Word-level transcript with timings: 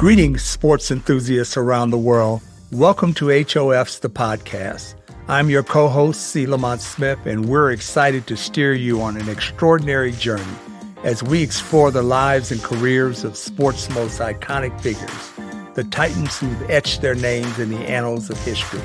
Greetings, 0.00 0.42
sports 0.42 0.90
enthusiasts 0.90 1.58
around 1.58 1.90
the 1.90 1.98
world. 1.98 2.40
Welcome 2.72 3.12
to 3.12 3.26
HOF's 3.26 3.98
The 3.98 4.08
Podcast. 4.08 4.94
I'm 5.28 5.50
your 5.50 5.62
co 5.62 5.88
host, 5.88 6.28
C. 6.28 6.46
Lamont 6.46 6.80
Smith, 6.80 7.18
and 7.26 7.50
we're 7.50 7.70
excited 7.70 8.26
to 8.28 8.34
steer 8.34 8.72
you 8.72 9.02
on 9.02 9.18
an 9.18 9.28
extraordinary 9.28 10.12
journey 10.12 10.56
as 11.04 11.22
we 11.22 11.42
explore 11.42 11.90
the 11.90 12.00
lives 12.00 12.50
and 12.50 12.62
careers 12.62 13.24
of 13.24 13.36
sports' 13.36 13.90
most 13.90 14.20
iconic 14.20 14.80
figures, 14.80 15.32
the 15.74 15.84
titans 15.84 16.38
who've 16.38 16.70
etched 16.70 17.02
their 17.02 17.14
names 17.14 17.58
in 17.58 17.68
the 17.68 17.86
annals 17.86 18.30
of 18.30 18.42
history. 18.42 18.80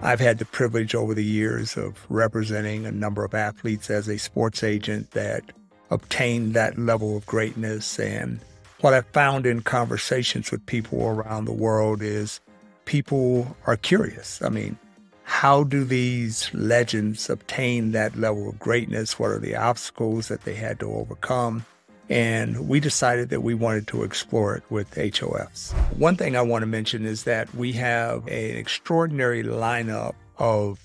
I've 0.00 0.20
had 0.20 0.38
the 0.38 0.46
privilege 0.46 0.94
over 0.94 1.12
the 1.12 1.22
years 1.22 1.76
of 1.76 2.06
representing 2.08 2.86
a 2.86 2.90
number 2.90 3.26
of 3.26 3.34
athletes 3.34 3.90
as 3.90 4.08
a 4.08 4.18
sports 4.18 4.64
agent 4.64 5.10
that 5.10 5.52
obtained 5.92 6.54
that 6.54 6.78
level 6.78 7.16
of 7.16 7.26
greatness. 7.26 7.98
And 8.00 8.40
what 8.80 8.94
I've 8.94 9.06
found 9.06 9.46
in 9.46 9.60
conversations 9.60 10.50
with 10.50 10.64
people 10.66 11.06
around 11.06 11.44
the 11.44 11.52
world 11.52 12.02
is 12.02 12.40
people 12.86 13.56
are 13.66 13.76
curious. 13.76 14.40
I 14.42 14.48
mean, 14.48 14.78
how 15.24 15.64
do 15.64 15.84
these 15.84 16.52
legends 16.52 17.30
obtain 17.30 17.92
that 17.92 18.16
level 18.16 18.48
of 18.48 18.58
greatness? 18.58 19.18
What 19.18 19.30
are 19.30 19.38
the 19.38 19.54
obstacles 19.54 20.28
that 20.28 20.42
they 20.42 20.54
had 20.54 20.80
to 20.80 20.92
overcome? 20.92 21.64
And 22.08 22.68
we 22.68 22.80
decided 22.80 23.28
that 23.28 23.42
we 23.42 23.54
wanted 23.54 23.86
to 23.88 24.02
explore 24.02 24.56
it 24.56 24.64
with 24.68 24.90
HOFs. 24.94 25.72
One 25.96 26.16
thing 26.16 26.36
I 26.36 26.42
want 26.42 26.62
to 26.62 26.66
mention 26.66 27.06
is 27.06 27.24
that 27.24 27.54
we 27.54 27.72
have 27.72 28.26
an 28.26 28.56
extraordinary 28.56 29.44
lineup 29.44 30.14
of 30.38 30.80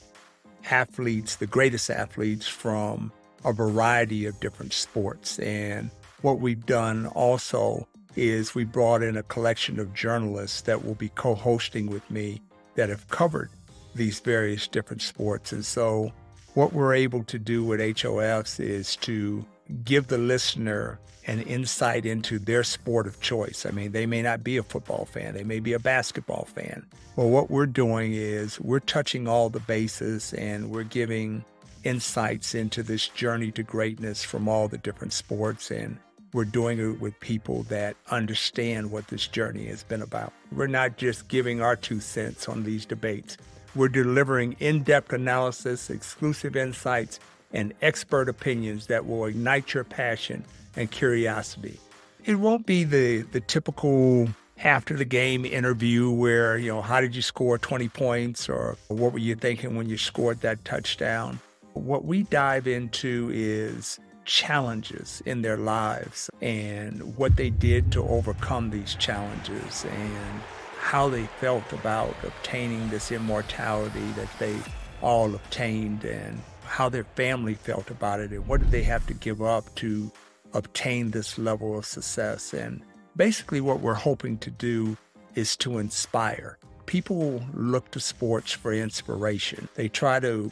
athletes, 0.69 1.38
the 1.38 1.47
greatest 1.47 1.89
athletes 1.89 2.47
from 2.47 3.11
a 3.48 3.53
variety 3.53 4.26
of 4.26 4.40
different 4.40 4.73
sports. 4.73 5.40
And 5.40 5.90
what 6.22 6.40
we've 6.40 6.66
done 6.66 7.08
also 7.08 7.88
is 8.16 8.54
we 8.54 8.66
brought 8.66 9.02
in 9.02 9.16
a 9.16 9.23
collection 9.23 9.80
of 9.80 9.94
journalists 9.94 10.62
that 10.62 10.84
will 10.84 10.95
be 10.95 11.09
co 11.09 11.36
hosting 11.36 11.88
with 11.88 12.09
me 12.12 12.42
that 12.76 12.89
have 12.89 13.08
covered 13.08 13.50
these 13.95 14.20
various 14.20 14.67
different 14.67 15.02
sports. 15.02 15.52
And 15.52 15.66
so, 15.66 16.12
what 16.56 16.73
we're 16.73 16.94
able 16.94 17.23
to 17.26 17.39
do 17.39 17.64
with 17.64 17.80
HOFs 17.80 18.59
is 18.59 18.95
to 18.98 19.45
give 19.84 20.08
the 20.08 20.17
listener 20.17 21.00
an 21.28 21.42
insight 21.42 22.06
into 22.06 22.39
their 22.39 22.64
sport 22.64 23.06
of 23.06 23.20
choice. 23.20 23.66
I 23.66 23.72
mean, 23.72 23.92
they 23.92 24.06
may 24.06 24.22
not 24.22 24.44
be 24.44 24.58
a 24.58 24.64
football 24.64 25.06
fan, 25.06 25.34
they 25.34 25.44
may 25.44 25.59
be 25.59 25.73
a 25.73 25.80
basketball 25.80 26.45
fan. 26.45 26.86
Well, 27.16 27.30
what 27.30 27.52
we're 27.52 27.66
doing 27.66 28.14
is 28.14 28.59
we're 28.59 28.80
touching 28.80 29.28
all 29.28 29.50
the 29.50 29.59
bases 29.59 30.34
and 30.34 30.72
we're 30.72 30.84
giving 30.84 31.44
insights 31.88 32.53
into 32.53 32.83
this 32.83 33.07
journey 33.07 33.52
to 33.52 33.63
greatness 33.63 34.23
from 34.23 34.49
all 34.49 34.67
the 34.67 34.77
different 34.77 35.13
sports. 35.13 35.71
And 35.71 35.97
we're 36.33 36.43
doing 36.45 36.80
it 36.80 36.99
with 36.99 37.17
people 37.21 37.63
that 37.63 37.95
understand 38.11 38.91
what 38.91 39.07
this 39.07 39.25
journey 39.27 39.67
has 39.67 39.83
been 39.83 40.02
about. 40.02 40.33
We're 40.52 40.67
not 40.67 40.97
just 40.97 41.30
giving 41.30 41.61
our 41.61 41.77
two 41.77 42.02
cents 42.02 42.49
on 42.49 42.63
these 42.63 42.85
debates. 42.85 43.38
We're 43.73 43.88
delivering 43.88 44.58
in 44.59 44.83
depth 44.83 45.13
analysis, 45.13 45.89
exclusive 45.89 46.55
insights, 46.58 47.19
and 47.53 47.73
expert 47.81 48.27
opinions 48.27 48.88
that 48.88 49.05
will 49.05 49.25
ignite 49.25 49.73
your 49.73 49.85
passion 49.85 50.43
and 50.75 50.91
curiosity. 50.91 51.80
It 52.25 52.35
won't 52.35 52.65
be 52.65 52.83
the, 52.83 53.21
the 53.21 53.39
typical 53.39 54.27
after 54.63 54.95
the 54.95 55.05
game 55.05 55.45
interview 55.45 56.09
where, 56.09 56.58
you 56.58 56.69
know, 56.69 56.81
how 56.81 56.99
did 56.99 57.15
you 57.15 57.21
score 57.21 57.58
20 57.58 57.88
points 57.89 58.49
or 58.49 58.75
what 58.89 59.13
were 59.13 59.19
you 59.19 59.35
thinking 59.35 59.77
when 59.77 59.88
you 59.88 59.97
scored 59.97 60.41
that 60.41 60.65
touchdown? 60.65 61.39
What 61.78 62.06
we 62.06 62.23
dive 62.23 62.67
into 62.67 63.30
is 63.33 63.99
challenges 64.26 65.23
in 65.26 65.42
their 65.42 65.58
lives 65.58 66.30
and 66.42 67.15
what 67.15 67.38
they 67.38 67.49
did 67.49 67.92
to 67.93 68.04
overcome 68.04 68.70
these 68.70 68.95
challenges 68.95 69.86
and 69.86 70.42
how 70.80 71.08
they 71.08 71.26
felt 71.39 71.71
about 71.71 72.15
obtaining 72.23 72.89
this 72.89 73.11
immortality 73.11 74.05
that 74.15 74.27
they 74.38 74.55
all 75.02 75.33
obtained 75.33 76.04
and 76.04 76.42
how 76.65 76.89
their 76.89 77.05
family 77.15 77.54
felt 77.54 77.89
about 77.89 78.20
it 78.20 78.32
and 78.32 78.45
what 78.48 78.59
did 78.59 78.71
they 78.71 78.83
have 78.83 79.05
to 79.08 79.14
give 79.14 79.42
up 79.42 79.73
to 79.76 80.11
obtain 80.54 81.11
this 81.11 81.38
level 81.38 81.77
of 81.77 81.86
success. 81.86 82.54
And 82.54 82.82
basically, 83.15 83.61
what 83.61 83.80
we're 83.80 83.94
hoping 83.94 84.38
to 84.39 84.52
do 84.52 84.98
is 85.36 85.55
to 85.58 85.77
inspire. 85.77 86.58
People 86.86 87.44
look 87.54 87.92
to 87.92 87.99
sports 87.99 88.52
for 88.52 88.73
inspiration. 88.73 89.67
They 89.76 89.88
try 89.88 90.20
to 90.20 90.52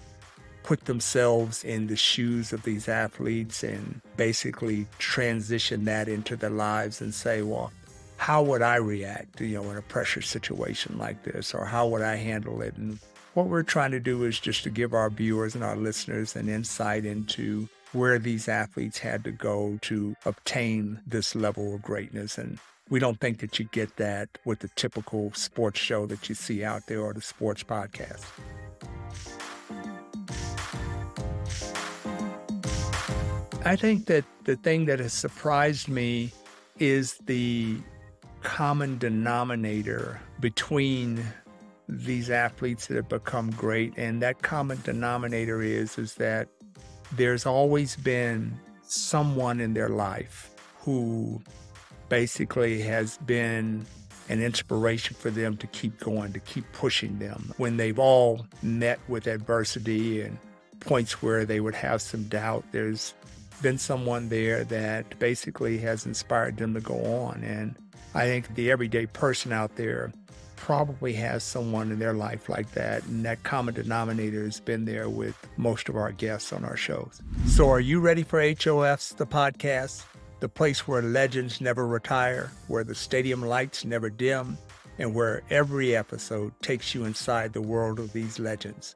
put 0.66 0.86
themselves 0.86 1.64
in 1.64 1.86
the 1.86 1.96
shoes 1.96 2.52
of 2.52 2.64
these 2.64 2.90
athletes 2.90 3.64
and 3.64 4.02
basically 4.18 4.88
transition 4.98 5.86
that 5.86 6.08
into 6.08 6.36
their 6.36 6.50
lives 6.50 7.02
and 7.02 7.14
say, 7.14 7.44
well, 7.44 7.72
how 8.18 8.42
would 8.42 8.64
I 8.64 8.78
react, 8.78 9.40
you 9.40 9.62
know, 9.62 9.70
in 9.70 9.78
a 9.78 9.84
pressure 9.84 10.24
situation 10.24 10.98
like 10.98 11.22
this, 11.22 11.54
or 11.54 11.66
how 11.66 11.88
would 11.90 12.02
I 12.02 12.16
handle 12.16 12.64
it? 12.64 12.76
And 12.78 12.98
what 13.36 13.46
we're 13.46 13.62
trying 13.62 13.92
to 13.92 14.00
do 14.00 14.24
is 14.24 14.40
just 14.40 14.64
to 14.64 14.72
give 14.72 14.96
our 14.96 15.12
viewers 15.12 15.54
and 15.54 15.64
our 15.64 15.76
listeners 15.76 16.36
an 16.36 16.50
insight 16.50 17.06
into 17.06 17.70
where 17.92 18.18
these 18.18 18.48
athletes 18.48 18.98
had 18.98 19.24
to 19.26 19.32
go 19.32 19.78
to 19.84 20.16
obtain 20.26 21.00
this 21.06 21.36
level 21.36 21.76
of 21.76 21.84
greatness. 21.84 22.40
And 22.40 22.58
we 22.90 23.00
don't 23.00 23.20
think 23.20 23.38
that 23.38 23.60
you 23.60 23.66
get 23.66 23.98
that 23.98 24.30
with 24.46 24.60
the 24.60 24.70
typical 24.70 25.32
sports 25.34 25.80
show 25.80 26.08
that 26.08 26.28
you 26.28 26.34
see 26.34 26.64
out 26.64 26.88
there 26.88 27.02
or 27.02 27.14
the 27.14 27.22
sports 27.22 27.62
podcast. 27.62 28.26
I 33.68 33.76
think 33.76 34.06
that 34.06 34.26
the 34.44 34.56
thing 34.58 34.86
that 34.86 35.00
has 35.00 35.12
surprised 35.12 35.88
me 35.88 36.32
is 36.78 37.18
the 37.26 37.78
common 38.44 39.00
denominator 39.00 40.22
between 40.40 41.26
these 41.90 42.30
athletes 42.30 42.86
that 42.86 42.96
have 42.96 43.10
become 43.10 43.50
great 43.50 43.98
and 43.98 44.22
that 44.22 44.44
common 44.44 44.80
denominator 44.84 45.64
is 45.64 45.98
is 45.98 46.14
that 46.16 46.48
there's 47.14 47.48
always 47.48 47.96
been 47.96 48.54
someone 48.84 49.60
in 49.60 49.74
their 49.74 49.90
life 49.90 50.52
who 50.82 51.42
basically 52.08 52.84
has 52.84 53.18
been 53.26 53.84
an 54.30 54.44
inspiration 54.44 55.16
for 55.16 55.32
them 55.32 55.58
to 55.58 55.66
keep 55.68 56.00
going, 56.00 56.34
to 56.34 56.40
keep 56.40 56.72
pushing 56.72 57.18
them. 57.18 57.52
When 57.58 57.78
they've 57.78 57.98
all 57.98 58.46
met 58.62 59.00
with 59.08 59.26
adversity 59.26 60.22
and 60.22 60.38
points 60.82 61.24
where 61.24 61.46
they 61.46 61.60
would 61.60 61.76
have 61.76 62.02
some 62.02 62.26
doubt, 62.26 62.64
there's 62.72 63.16
been 63.62 63.78
someone 63.78 64.30
there 64.30 64.64
that 64.66 65.18
basically 65.20 65.78
has 65.80 66.06
inspired 66.06 66.58
them 66.58 66.74
to 66.74 66.82
go 66.82 66.96
on. 67.24 67.44
And 67.44 67.76
I 68.14 68.26
think 68.26 68.56
the 68.56 68.72
everyday 68.72 69.06
person 69.06 69.52
out 69.52 69.76
there 69.76 70.12
probably 70.56 71.14
has 71.14 71.44
someone 71.44 71.92
in 71.92 72.00
their 72.00 72.14
life 72.14 72.50
like 72.50 72.72
that. 72.72 73.04
And 73.06 73.24
that 73.26 73.44
common 73.44 73.74
denominator 73.74 74.44
has 74.44 74.60
been 74.60 74.86
there 74.86 75.10
with 75.10 75.36
most 75.58 75.90
of 75.90 75.96
our 75.96 76.12
guests 76.12 76.52
on 76.52 76.66
our 76.66 76.78
shows. 76.78 77.22
So, 77.48 77.70
are 77.70 77.80
you 77.80 78.00
ready 78.00 78.24
for 78.24 78.42
HOF's 78.42 79.14
The 79.14 79.28
Podcast? 79.28 80.04
The 80.40 80.50
place 80.50 80.88
where 80.88 81.02
legends 81.02 81.62
never 81.62 81.88
retire, 81.88 82.52
where 82.68 82.84
the 82.84 82.96
stadium 82.96 83.42
lights 83.42 83.86
never 83.86 84.10
dim, 84.10 84.58
and 84.98 85.14
where 85.14 85.44
every 85.50 85.96
episode 85.96 86.54
takes 86.62 86.96
you 86.96 87.06
inside 87.06 87.54
the 87.54 87.62
world 87.62 88.00
of 88.00 88.14
these 88.14 88.40
legends. 88.40 88.96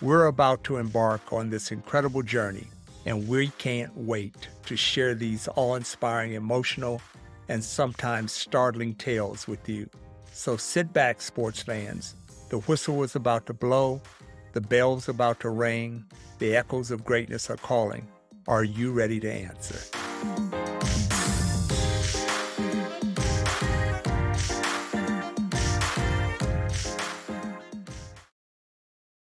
We're 0.00 0.26
about 0.26 0.64
to 0.64 0.76
embark 0.76 1.32
on 1.32 1.50
this 1.50 1.72
incredible 1.72 2.22
journey, 2.22 2.68
and 3.08 3.26
we 3.26 3.48
can't 3.56 3.96
wait 3.96 4.48
to 4.66 4.76
share 4.76 5.14
these 5.14 5.48
awe 5.56 5.76
inspiring, 5.76 6.34
emotional, 6.34 7.00
and 7.48 7.64
sometimes 7.64 8.32
startling 8.32 8.94
tales 8.96 9.48
with 9.48 9.66
you. 9.66 9.88
So 10.30 10.58
sit 10.58 10.92
back, 10.92 11.22
sports 11.22 11.62
fans. 11.62 12.14
The 12.50 12.58
whistle 12.58 13.02
is 13.02 13.16
about 13.16 13.46
to 13.46 13.54
blow, 13.54 14.02
the 14.52 14.60
bell's 14.60 15.08
about 15.08 15.40
to 15.40 15.48
ring, 15.48 16.04
the 16.38 16.54
echoes 16.54 16.90
of 16.90 17.06
greatness 17.06 17.48
are 17.48 17.56
calling. 17.56 18.06
Are 18.46 18.64
you 18.64 18.92
ready 18.92 19.20
to 19.20 19.32
answer? 19.32 20.57